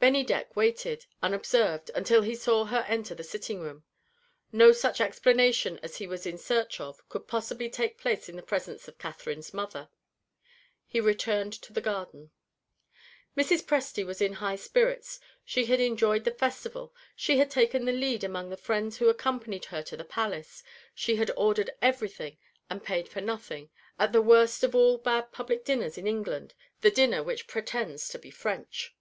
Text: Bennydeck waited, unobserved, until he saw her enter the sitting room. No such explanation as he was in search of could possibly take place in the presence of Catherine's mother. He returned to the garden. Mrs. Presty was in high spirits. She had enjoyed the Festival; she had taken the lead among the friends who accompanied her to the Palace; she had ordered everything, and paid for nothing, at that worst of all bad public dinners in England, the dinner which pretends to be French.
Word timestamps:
Bennydeck 0.00 0.54
waited, 0.54 1.04
unobserved, 1.20 1.90
until 1.96 2.22
he 2.22 2.36
saw 2.36 2.66
her 2.66 2.84
enter 2.86 3.12
the 3.12 3.24
sitting 3.24 3.58
room. 3.60 3.82
No 4.52 4.70
such 4.70 5.00
explanation 5.00 5.80
as 5.82 5.96
he 5.96 6.06
was 6.06 6.26
in 6.26 6.38
search 6.38 6.78
of 6.80 7.00
could 7.08 7.26
possibly 7.26 7.68
take 7.68 7.98
place 7.98 8.28
in 8.28 8.36
the 8.36 8.42
presence 8.44 8.86
of 8.86 8.98
Catherine's 8.98 9.52
mother. 9.52 9.88
He 10.86 11.00
returned 11.00 11.54
to 11.54 11.72
the 11.72 11.80
garden. 11.80 12.30
Mrs. 13.36 13.64
Presty 13.66 14.06
was 14.06 14.20
in 14.22 14.34
high 14.34 14.54
spirits. 14.54 15.18
She 15.44 15.64
had 15.66 15.80
enjoyed 15.80 16.22
the 16.22 16.30
Festival; 16.30 16.94
she 17.16 17.38
had 17.38 17.50
taken 17.50 17.84
the 17.84 17.90
lead 17.92 18.22
among 18.22 18.50
the 18.50 18.56
friends 18.56 18.98
who 18.98 19.08
accompanied 19.08 19.64
her 19.64 19.82
to 19.82 19.96
the 19.96 20.04
Palace; 20.04 20.62
she 20.94 21.16
had 21.16 21.32
ordered 21.36 21.70
everything, 21.82 22.38
and 22.70 22.84
paid 22.84 23.08
for 23.08 23.20
nothing, 23.20 23.70
at 23.98 24.12
that 24.12 24.22
worst 24.22 24.62
of 24.62 24.76
all 24.76 24.98
bad 24.98 25.32
public 25.32 25.64
dinners 25.64 25.98
in 25.98 26.06
England, 26.06 26.54
the 26.80 26.92
dinner 26.92 27.24
which 27.24 27.48
pretends 27.48 28.08
to 28.10 28.20
be 28.20 28.30
French. 28.30 28.94